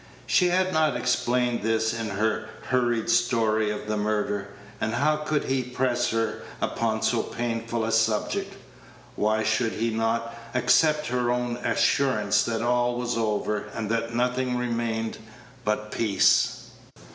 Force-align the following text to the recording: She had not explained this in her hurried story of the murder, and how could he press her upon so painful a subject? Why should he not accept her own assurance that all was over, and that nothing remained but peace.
She 0.25 0.47
had 0.49 0.73
not 0.73 0.97
explained 0.97 1.61
this 1.61 1.93
in 1.93 2.09
her 2.09 2.49
hurried 2.69 3.07
story 3.07 3.69
of 3.69 3.85
the 3.85 3.97
murder, 3.97 4.47
and 4.81 4.95
how 4.95 5.17
could 5.17 5.43
he 5.43 5.61
press 5.61 6.09
her 6.09 6.41
upon 6.59 7.03
so 7.03 7.21
painful 7.21 7.85
a 7.85 7.91
subject? 7.91 8.55
Why 9.15 9.43
should 9.43 9.73
he 9.73 9.91
not 9.91 10.35
accept 10.55 11.05
her 11.09 11.29
own 11.29 11.57
assurance 11.57 12.41
that 12.45 12.63
all 12.63 12.95
was 12.95 13.15
over, 13.15 13.65
and 13.75 13.91
that 13.91 14.11
nothing 14.15 14.57
remained 14.57 15.19
but 15.63 15.91
peace. 15.91 16.71